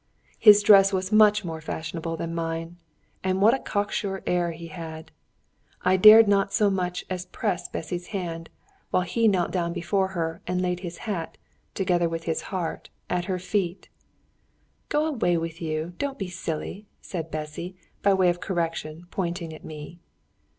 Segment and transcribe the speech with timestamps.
[0.39, 2.77] His dress was much more fashionable than mine.
[3.23, 5.11] And what a cocksure air he had!
[5.83, 8.49] I dared not so much as press Bessy's hand,
[8.89, 11.37] while he knelt down before her and laid his hat
[11.75, 13.89] together with his heart at her feet.
[14.89, 19.63] "Go away with you don't be silly!" said Bessy, by way of correction, pointing at
[19.63, 19.99] me.